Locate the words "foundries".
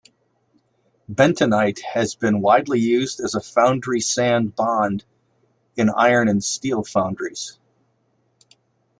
6.83-7.59